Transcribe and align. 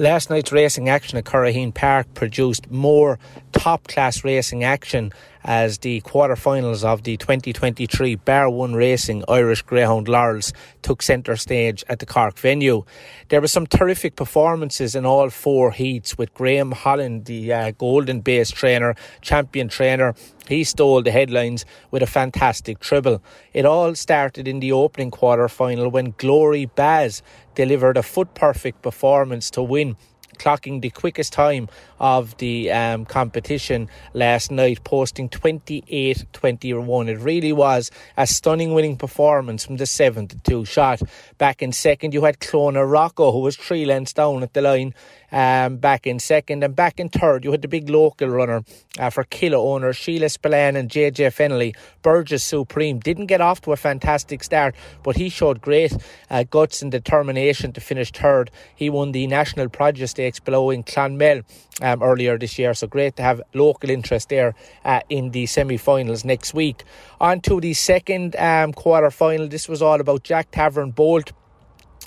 Last 0.00 0.30
night's 0.30 0.50
racing 0.50 0.88
action 0.88 1.18
at 1.18 1.24
Curraheen 1.24 1.74
Park 1.74 2.14
produced 2.14 2.70
more 2.70 3.18
top 3.60 3.88
class 3.88 4.24
racing 4.24 4.64
action 4.64 5.12
as 5.44 5.76
the 5.78 6.00
quarter-finals 6.00 6.82
of 6.82 7.02
the 7.02 7.18
2023 7.18 8.14
Bar 8.14 8.48
1 8.48 8.72
Racing 8.72 9.22
Irish 9.28 9.60
Greyhound 9.60 10.08
Laurels 10.08 10.54
took 10.80 11.02
centre 11.02 11.36
stage 11.36 11.84
at 11.86 11.98
the 11.98 12.06
Cork 12.06 12.38
venue. 12.38 12.84
There 13.28 13.38
were 13.38 13.48
some 13.48 13.66
terrific 13.66 14.16
performances 14.16 14.94
in 14.94 15.04
all 15.04 15.28
four 15.28 15.72
heats 15.72 16.16
with 16.16 16.32
Graham 16.32 16.72
Holland, 16.72 17.26
the 17.26 17.52
uh, 17.52 17.70
Golden 17.72 18.22
Base 18.22 18.50
trainer, 18.50 18.94
champion 19.20 19.68
trainer. 19.68 20.14
He 20.48 20.64
stole 20.64 21.02
the 21.02 21.10
headlines 21.10 21.66
with 21.90 22.02
a 22.02 22.06
fantastic 22.06 22.80
treble. 22.80 23.22
It 23.52 23.66
all 23.66 23.94
started 23.94 24.48
in 24.48 24.60
the 24.60 24.72
opening 24.72 25.10
quarter 25.10 25.48
final 25.48 25.90
when 25.90 26.14
Glory 26.16 26.64
Baz 26.64 27.22
delivered 27.54 27.98
a 27.98 28.02
foot 28.02 28.32
perfect 28.34 28.80
performance 28.80 29.50
to 29.50 29.62
win 29.62 29.96
clocking 30.40 30.80
the 30.80 30.90
quickest 30.90 31.32
time 31.32 31.68
of 32.00 32.36
the 32.38 32.72
um, 32.72 33.04
competition 33.04 33.88
last 34.14 34.50
night, 34.50 34.82
posting 34.84 35.28
28 35.28 36.24
21. 36.32 37.08
It 37.08 37.18
really 37.18 37.52
was 37.52 37.90
a 38.16 38.26
stunning 38.26 38.72
winning 38.72 38.96
performance 38.96 39.66
from 39.66 39.76
the 39.76 39.86
7 39.86 40.28
to 40.28 40.38
2 40.38 40.64
shot. 40.64 41.02
Back 41.36 41.62
in 41.62 41.72
second, 41.72 42.14
you 42.14 42.24
had 42.24 42.40
Clona 42.40 42.90
Rocco, 42.90 43.32
who 43.32 43.40
was 43.40 43.56
three 43.56 43.84
lengths 43.84 44.14
down 44.14 44.42
at 44.42 44.54
the 44.54 44.62
line 44.62 44.94
um, 45.32 45.76
back 45.76 46.06
in 46.06 46.18
second. 46.18 46.64
And 46.64 46.74
back 46.74 47.00
in 47.00 47.08
third, 47.08 47.44
you 47.44 47.52
had 47.52 47.62
the 47.62 47.68
big 47.68 47.88
local 47.88 48.28
runner 48.28 48.64
uh, 48.98 49.10
for 49.10 49.24
Killa 49.24 49.58
owner 49.58 49.92
Sheila 49.92 50.28
Spillane 50.28 50.76
and 50.76 50.90
JJ 50.90 51.32
Fennelly. 51.34 51.74
Burgess 52.02 52.42
Supreme 52.42 52.98
didn't 52.98 53.26
get 53.26 53.40
off 53.40 53.60
to 53.62 53.72
a 53.72 53.76
fantastic 53.76 54.42
start, 54.42 54.74
but 55.02 55.16
he 55.16 55.28
showed 55.28 55.60
great 55.60 55.92
uh, 56.30 56.44
guts 56.44 56.82
and 56.82 56.90
determination 56.90 57.72
to 57.72 57.80
finish 57.80 58.10
third. 58.10 58.50
He 58.74 58.90
won 58.90 59.12
the 59.12 59.26
National 59.26 59.68
Produce 59.68 60.10
Stakes 60.12 60.40
below 60.40 60.70
in 60.70 60.82
Clonmel 60.82 61.42
um, 61.82 62.02
earlier 62.02 62.38
this 62.38 62.58
year, 62.58 62.74
so 62.74 62.86
great 62.86 63.16
to 63.16 63.22
have 63.22 63.40
local 63.54 63.90
interest 63.90 64.28
there 64.28 64.54
uh, 64.84 65.00
in 65.08 65.30
the 65.30 65.46
semi 65.46 65.76
finals 65.76 66.24
next 66.24 66.54
week. 66.54 66.84
On 67.20 67.40
to 67.42 67.60
the 67.60 67.74
second 67.74 68.36
um, 68.36 68.72
quarter 68.72 69.10
final, 69.10 69.48
this 69.48 69.68
was 69.68 69.82
all 69.82 70.00
about 70.00 70.22
Jack 70.22 70.50
Tavern 70.50 70.90
Bolt 70.90 71.32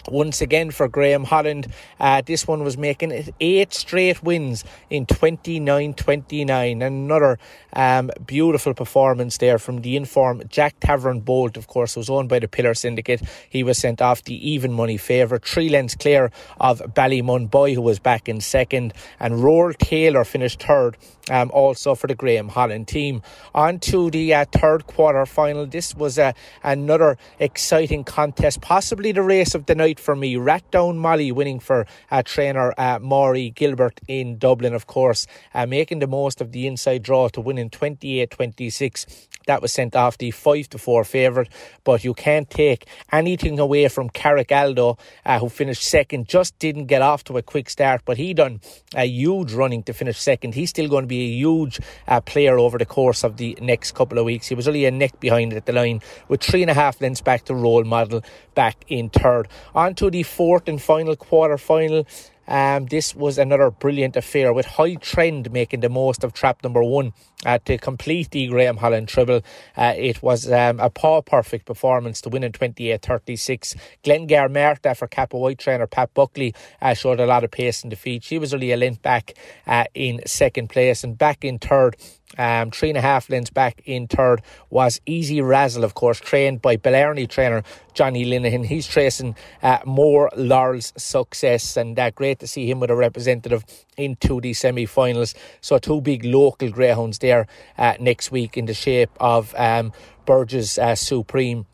once 0.10 0.42
again 0.42 0.72
for 0.72 0.88
Graham 0.88 1.24
Holland. 1.24 1.68
Uh, 2.00 2.22
this 2.26 2.48
one 2.48 2.64
was 2.64 2.78
making 2.78 3.12
it 3.12 3.34
eight 3.40 3.74
straight 3.74 4.24
wins 4.24 4.64
in 4.90 5.06
29 5.06 5.94
29. 5.94 6.82
Another 6.82 7.40
um, 7.74 8.12
beautiful 8.26 8.74
performance 8.74 9.38
there 9.38 9.58
from 9.58 9.82
the 9.82 9.96
inform 9.96 10.44
Jack 10.50 10.76
Tavern 10.80 11.20
Bolt, 11.20 11.58
of 11.58 11.68
course, 11.68 11.96
was 11.96 12.10
owned 12.10 12.30
by 12.30 12.40
the 12.40 12.48
Pillar 12.48 12.74
Syndicate. 12.74 13.22
He 13.50 13.64
was 13.64 13.78
sent 13.78 14.02
off 14.02 14.24
the 14.24 14.50
even 14.50 14.74
money 14.74 14.98
favourite, 14.98 15.46
three 15.46 15.70
lengths 15.70 15.96
clear 15.96 16.32
of 16.60 16.80
Ballymun 16.80 17.50
Boy, 17.50 17.74
who 17.74 17.82
was 17.82 18.00
back 18.00 18.30
in 18.30 18.42
second, 18.42 18.94
and 19.20 19.44
Roar 19.44 19.74
Taylor 19.74 20.24
finished 20.24 20.62
third. 20.62 20.98
Um, 21.32 21.52
also 21.54 21.96
for 21.96 22.08
the 22.08 22.16
Graham 22.16 22.50
Holland 22.50 22.90
team. 22.90 23.22
On 23.56 23.80
to 23.80 24.12
the 24.12 24.34
uh, 24.34 24.44
third 24.52 24.88
quarter 24.88 25.26
final. 25.26 25.66
This 25.66 25.96
was 25.96 26.20
uh, 26.20 26.34
another 26.64 27.18
exciting 27.40 28.04
contest, 28.04 28.60
possibly 28.60 29.14
the 29.14 29.22
race 29.22 29.56
of 29.56 29.66
the 29.66 29.74
night 29.74 29.93
for 30.00 30.16
me. 30.16 30.36
Rathdown 30.36 30.98
Molly 30.98 31.32
winning 31.32 31.60
for 31.60 31.86
uh, 32.12 32.24
trainer 32.24 32.74
uh, 32.78 33.00
Maury 33.00 33.50
Gilbert 33.50 34.00
in 34.08 34.38
Dublin, 34.38 34.74
of 34.74 34.88
course, 34.88 35.28
uh, 35.54 35.66
making 35.66 36.00
the 36.00 36.08
most 36.08 36.42
of 36.42 36.52
the 36.52 36.68
inside 36.68 37.04
draw 37.04 37.28
to 37.30 37.42
win 37.42 37.58
in 37.58 37.70
28 37.70 38.30
26. 38.32 39.28
That 39.46 39.62
was 39.62 39.74
sent 39.74 39.96
off 39.96 40.18
the 40.18 40.32
5 40.32 40.70
to 40.70 40.78
4 40.78 41.04
favourite, 41.04 41.50
but 41.84 42.04
you 42.04 42.14
can't 42.14 42.50
take 42.50 42.86
anything 43.12 43.60
away 43.60 43.88
from 43.90 44.10
Carrick 44.10 44.52
Aldo, 44.52 44.98
uh, 45.26 45.40
who 45.40 45.50
finished 45.50 45.84
second, 45.84 46.28
just 46.28 46.58
didn't 46.60 46.86
get 46.86 47.02
off 47.02 47.26
to 47.26 47.38
a 47.38 47.42
quick 47.42 47.70
start, 47.70 48.04
but 48.06 48.18
he 48.18 48.34
done 48.34 48.62
a 48.96 49.06
huge 49.06 49.54
running 49.54 49.84
to 49.84 49.94
finish 49.94 50.18
second. 50.18 50.56
He's 50.56 50.70
still 50.70 50.88
going 50.88 51.04
to 51.04 51.08
be 51.08 51.26
a 51.26 51.36
huge 51.36 51.80
uh, 52.08 52.22
player 52.22 52.58
over 52.58 52.78
the 52.78 52.86
course 52.86 53.24
of 53.24 53.36
the 53.38 53.58
next 53.62 53.96
couple 53.96 54.18
of 54.18 54.26
weeks. 54.26 54.48
He 54.48 54.56
was 54.56 54.68
only 54.68 54.86
a 54.86 54.92
neck 54.92 55.20
behind 55.20 55.52
at 55.54 55.66
the 55.66 55.74
line 55.74 56.02
with 56.30 56.42
three 56.42 56.62
and 56.62 56.72
a 56.72 56.74
half 56.74 57.02
lengths 57.02 57.22
back 57.22 57.44
to 57.46 57.56
role 57.56 57.84
model 57.84 58.24
back 58.56 58.86
in 58.88 59.10
third. 59.10 59.48
On 59.76 59.83
to 59.92 60.10
the 60.10 60.24
fourth 60.24 60.68
and 60.68 60.82
final 60.82 61.16
quarter 61.16 61.58
final. 61.58 62.08
Um, 62.48 62.88
this 62.88 63.16
was 63.16 63.38
another 63.38 63.72
brilliant 63.72 64.16
affair 64.16 64.52
with 64.54 64.66
High 64.66 64.96
Trend 64.96 65.52
making 65.52 65.80
the 65.80 65.90
most 65.90 66.24
of 66.24 66.34
trap 66.34 66.64
number 66.64 66.84
one 66.84 67.14
uh, 67.46 67.60
to 67.66 67.78
complete 67.78 68.32
the 68.32 68.48
Graham 68.48 68.78
Holland 68.78 69.08
treble. 69.08 69.42
Uh, 69.78 69.94
it 69.96 70.22
was 70.22 70.52
um, 70.52 70.80
a 70.80 70.90
paw 70.90 71.22
perfect 71.22 71.66
performance 71.66 72.22
to 72.22 72.30
win 72.30 72.44
in 72.44 72.52
28 72.52 73.02
36. 73.02 73.76
Glengar 74.04 74.50
Marta 74.50 74.94
for 74.96 75.08
Cappawhite 75.08 75.58
trainer 75.58 75.88
Pat 75.88 76.14
Buckley 76.14 76.54
uh, 76.82 76.94
showed 76.94 77.20
a 77.20 77.26
lot 77.26 77.44
of 77.44 77.52
pace 77.52 77.84
in 77.84 77.90
defeat. 77.90 78.24
She 78.24 78.38
was 78.38 78.54
only 78.54 78.72
a 78.72 78.78
length 78.78 79.02
back 79.02 79.34
uh, 79.66 79.86
in 79.94 80.22
second 80.26 80.70
place 80.70 81.04
and 81.04 81.18
back 81.18 81.46
in 81.46 81.60
third 81.60 81.96
um, 82.38 82.72
three 82.72 82.90
and 82.90 82.98
a 82.98 83.02
half 83.02 83.30
lengths 83.30 83.50
back 83.50 83.82
in 83.86 84.08
third 84.08 84.42
was 84.70 85.00
Easy 85.06 85.42
Razzle, 85.42 85.84
of 85.84 85.94
course, 85.94 86.20
trained 86.20 86.62
by 86.62 86.78
Blarney 86.78 87.28
trainer 87.28 87.64
Johnny 87.94 88.26
Linehan. 88.26 88.66
He's 88.66 88.88
tracing 88.88 89.36
uh, 89.62 89.80
more 89.86 90.30
Laurel's 90.36 90.94
success, 90.98 91.78
and 91.78 91.98
uh, 91.98 92.12
great 92.12 92.40
to 92.40 92.48
see 92.48 92.70
him 92.70 92.80
with 92.80 92.90
a 92.90 92.96
representative 92.96 93.64
into 93.98 94.42
the 94.42 94.54
semi 94.54 94.86
finals. 94.86 95.36
So, 95.62 95.78
two 95.78 96.02
big 96.02 96.26
local 96.26 96.70
greyhounds 96.70 97.20
there 97.20 97.48
uh, 97.78 97.94
next 98.00 98.32
week 98.32 98.58
in 98.58 98.66
the 98.66 98.74
shape 98.74 99.12
of 99.20 99.54
um, 99.56 99.94
Burgess 100.26 100.78
uh, 100.78 100.96
Supreme 100.96 101.66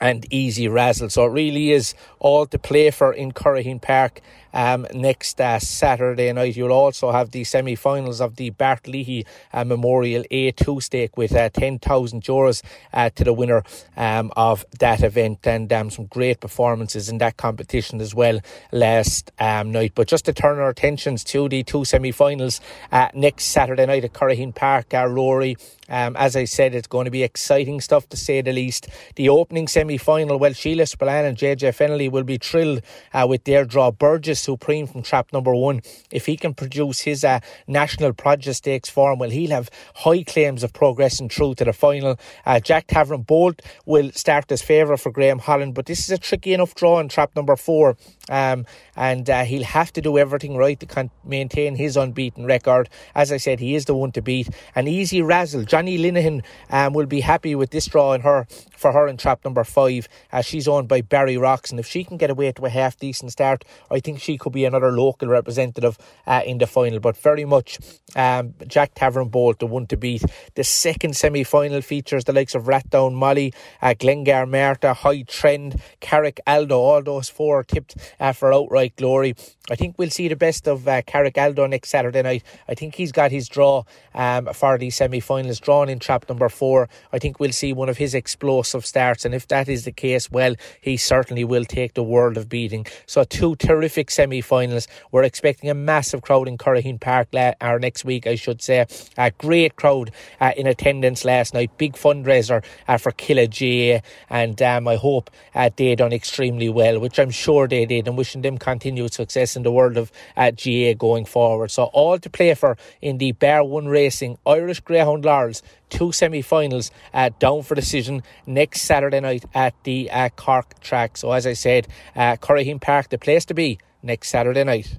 and 0.00 0.26
Easy 0.32 0.68
Razzle. 0.68 1.10
So, 1.10 1.26
it 1.26 1.30
really 1.30 1.72
is 1.72 1.94
all 2.18 2.46
to 2.46 2.58
play 2.58 2.90
for 2.90 3.12
in 3.12 3.32
Curraheen 3.32 3.80
Park 3.80 4.20
um, 4.56 4.86
next 4.94 5.40
uh, 5.40 5.58
Saturday 5.58 6.32
night. 6.32 6.56
You'll 6.56 6.72
also 6.72 7.12
have 7.12 7.30
the 7.30 7.44
semi 7.44 7.74
finals 7.74 8.20
of 8.20 8.36
the 8.36 8.50
Bart 8.50 8.88
Leahy 8.88 9.26
uh, 9.52 9.64
Memorial 9.64 10.24
A2 10.30 10.82
stake 10.82 11.16
with 11.16 11.34
uh, 11.34 11.50
10,000 11.50 12.22
euros 12.22 12.62
uh, 12.92 13.10
to 13.10 13.24
the 13.24 13.34
winner 13.34 13.62
um, 13.96 14.32
of 14.34 14.64
that 14.78 15.02
event 15.02 15.46
and 15.46 15.72
um, 15.72 15.90
some 15.90 16.06
great 16.06 16.40
performances 16.40 17.08
in 17.08 17.18
that 17.18 17.36
competition 17.36 18.00
as 18.00 18.14
well 18.14 18.40
last 18.72 19.30
um, 19.38 19.70
night. 19.70 19.92
But 19.94 20.08
just 20.08 20.24
to 20.24 20.32
turn 20.32 20.58
our 20.58 20.70
attentions 20.70 21.22
to 21.24 21.48
the 21.48 21.62
two 21.62 21.84
semi 21.84 22.10
finals 22.10 22.60
uh, 22.90 23.08
next 23.14 23.44
Saturday 23.46 23.84
night 23.84 24.04
at 24.04 24.14
Curraheen 24.14 24.54
Park, 24.54 24.94
uh, 24.94 25.06
Rory. 25.06 25.56
Um, 25.88 26.16
as 26.16 26.36
I 26.36 26.44
said, 26.44 26.74
it's 26.74 26.86
going 26.86 27.04
to 27.04 27.10
be 27.10 27.22
exciting 27.22 27.80
stuff 27.80 28.08
to 28.08 28.16
say 28.16 28.40
the 28.40 28.52
least. 28.52 28.88
The 29.16 29.28
opening 29.28 29.68
semi 29.68 29.98
final, 29.98 30.38
well, 30.38 30.52
Sheila 30.52 30.86
Spillane 30.86 31.24
and 31.24 31.36
JJ 31.36 31.76
Fennelly 31.76 32.10
will 32.10 32.24
be 32.24 32.38
thrilled 32.38 32.82
uh, 33.12 33.26
with 33.28 33.44
their 33.44 33.64
draw. 33.64 33.90
Burgess 33.90 34.40
Supreme 34.40 34.86
from 34.86 35.02
trap 35.02 35.32
number 35.32 35.54
one. 35.54 35.82
If 36.10 36.26
he 36.26 36.36
can 36.36 36.54
produce 36.54 37.00
his 37.00 37.24
uh, 37.24 37.40
national 37.66 38.12
Produce 38.12 38.58
Stakes 38.58 38.88
form, 38.88 39.18
well, 39.18 39.30
he'll 39.30 39.50
have 39.50 39.70
high 39.94 40.22
claims 40.22 40.62
of 40.62 40.72
progressing 40.72 41.28
through 41.28 41.54
to 41.56 41.64
the 41.64 41.72
final. 41.72 42.18
Uh, 42.44 42.60
Jack 42.60 42.86
Tavern 42.88 43.22
Bolt 43.22 43.62
will 43.84 44.10
start 44.12 44.50
as 44.50 44.62
favourite 44.62 45.00
for 45.00 45.10
Graham 45.10 45.38
Holland, 45.38 45.74
but 45.74 45.86
this 45.86 46.00
is 46.00 46.10
a 46.10 46.18
tricky 46.18 46.52
enough 46.52 46.74
draw 46.74 46.98
in 46.98 47.08
trap 47.08 47.34
number 47.36 47.56
four. 47.56 47.96
Um, 48.28 48.66
and 48.96 49.28
uh, 49.30 49.44
he'll 49.44 49.64
have 49.64 49.92
to 49.92 50.00
do 50.00 50.18
everything 50.18 50.56
right 50.56 50.78
to 50.80 50.86
con- 50.86 51.10
maintain 51.24 51.76
his 51.76 51.96
unbeaten 51.96 52.44
record. 52.44 52.88
As 53.14 53.30
I 53.30 53.36
said, 53.36 53.60
he 53.60 53.74
is 53.74 53.84
the 53.84 53.94
one 53.94 54.12
to 54.12 54.22
beat. 54.22 54.48
An 54.74 54.88
easy 54.88 55.22
razzle. 55.22 55.64
Johnny 55.76 55.98
Linehan 55.98 56.42
um, 56.70 56.94
will 56.94 57.04
be 57.04 57.20
happy 57.20 57.54
with 57.54 57.68
this 57.68 57.84
draw 57.84 58.14
in 58.14 58.22
her 58.22 58.46
for 58.74 58.92
her 58.92 59.06
in 59.06 59.18
trap 59.18 59.44
number 59.44 59.62
five. 59.62 60.08
Uh, 60.32 60.40
she's 60.40 60.66
owned 60.66 60.88
by 60.88 61.02
Barry 61.02 61.36
Rocks, 61.36 61.70
and 61.70 61.78
if 61.78 61.86
she 61.86 62.02
can 62.02 62.16
get 62.16 62.30
away 62.30 62.50
to 62.50 62.64
a 62.64 62.70
half 62.70 62.96
decent 62.96 63.32
start, 63.32 63.62
I 63.90 64.00
think 64.00 64.18
she 64.18 64.38
could 64.38 64.54
be 64.54 64.64
another 64.64 64.90
local 64.90 65.28
representative 65.28 65.98
uh, 66.26 66.40
in 66.46 66.56
the 66.56 66.66
final. 66.66 66.98
But 66.98 67.18
very 67.18 67.44
much 67.44 67.78
um, 68.14 68.54
Jack 68.66 68.94
Tavern 68.94 69.28
Bolt, 69.28 69.58
the 69.58 69.66
one 69.66 69.86
to 69.88 69.98
beat. 69.98 70.24
The 70.54 70.64
second 70.64 71.14
semi 71.14 71.44
final 71.44 71.82
features 71.82 72.24
the 72.24 72.32
likes 72.32 72.54
of 72.54 72.64
Rathdown 72.64 73.12
Molly, 73.12 73.52
uh, 73.82 73.92
Glengar 73.92 74.46
High 74.94 75.22
Trend, 75.22 75.82
Carrick 76.00 76.40
Aldo. 76.46 76.78
All 76.78 77.02
those 77.02 77.28
four 77.28 77.64
tipped 77.64 77.96
uh, 78.18 78.32
for 78.32 78.50
outright 78.50 78.96
glory. 78.96 79.34
I 79.68 79.74
think 79.74 79.96
we'll 79.98 80.10
see 80.10 80.28
the 80.28 80.36
best 80.36 80.68
of 80.68 80.86
uh, 80.86 81.02
Carrick 81.02 81.36
next 81.36 81.88
Saturday 81.88 82.22
night. 82.22 82.44
I 82.68 82.74
think 82.74 82.94
he's 82.94 83.10
got 83.10 83.32
his 83.32 83.48
draw 83.48 83.82
um, 84.14 84.46
for 84.54 84.78
the 84.78 84.90
semi 84.90 85.20
finals 85.20 85.58
drawn 85.58 85.88
in 85.88 85.98
trap 85.98 86.28
number 86.28 86.48
four. 86.48 86.88
I 87.12 87.18
think 87.18 87.40
we'll 87.40 87.52
see 87.52 87.72
one 87.72 87.88
of 87.88 87.96
his 87.96 88.14
explosive 88.14 88.86
starts, 88.86 89.24
and 89.24 89.34
if 89.34 89.48
that 89.48 89.68
is 89.68 89.84
the 89.84 89.92
case, 89.92 90.30
well, 90.30 90.54
he 90.80 90.96
certainly 90.96 91.42
will 91.42 91.64
take 91.64 91.94
the 91.94 92.02
world 92.02 92.36
of 92.36 92.48
beating. 92.48 92.86
So, 93.06 93.24
two 93.24 93.56
terrific 93.56 94.10
semi 94.10 94.40
finals. 94.40 94.86
We're 95.10 95.24
expecting 95.24 95.68
a 95.68 95.74
massive 95.74 96.22
crowd 96.22 96.46
in 96.46 96.58
Curraheen 96.58 97.00
Park 97.00 97.28
la- 97.32 97.54
our 97.60 97.80
next 97.80 98.04
week, 98.04 98.26
I 98.26 98.36
should 98.36 98.62
say. 98.62 98.86
A 99.18 99.32
great 99.32 99.74
crowd 99.74 100.12
uh, 100.40 100.52
in 100.56 100.66
attendance 100.68 101.24
last 101.24 101.54
night. 101.54 101.76
Big 101.76 101.94
fundraiser 101.94 102.64
uh, 102.86 102.98
for 102.98 103.10
Killa 103.10 103.48
GA, 103.48 104.00
and 104.30 104.62
um, 104.62 104.86
I 104.86 104.94
hope 104.94 105.30
uh, 105.54 105.70
they 105.74 105.96
done 105.96 106.12
extremely 106.12 106.68
well, 106.68 107.00
which 107.00 107.18
I'm 107.18 107.30
sure 107.30 107.66
they 107.66 107.84
did, 107.84 108.06
and 108.06 108.16
wishing 108.16 108.42
them 108.42 108.58
continued 108.58 109.12
success 109.12 109.55
in 109.56 109.62
the 109.62 109.72
world 109.72 109.96
of 109.96 110.12
uh, 110.36 110.50
GA 110.50 110.94
going 110.94 111.24
forward. 111.24 111.70
So, 111.70 111.84
all 111.84 112.18
to 112.18 112.30
play 112.30 112.54
for 112.54 112.76
in 113.00 113.18
the 113.18 113.32
Bar 113.32 113.64
1 113.64 113.86
Racing 113.86 114.38
Irish 114.46 114.80
Greyhound 114.80 115.24
Laurels 115.24 115.62
two 115.88 116.12
semi 116.12 116.42
finals 116.42 116.90
uh, 117.14 117.30
down 117.38 117.62
for 117.62 117.74
decision 117.74 118.22
next 118.46 118.82
Saturday 118.82 119.20
night 119.20 119.44
at 119.54 119.74
the 119.84 120.10
uh, 120.10 120.28
Cork 120.30 120.80
track. 120.80 121.16
So, 121.16 121.32
as 121.32 121.46
I 121.46 121.52
said, 121.52 121.88
uh, 122.14 122.36
Park, 122.80 123.08
the 123.08 123.18
place 123.18 123.44
to 123.46 123.54
be 123.54 123.78
next 124.02 124.28
Saturday 124.28 124.64
night. 124.64 124.98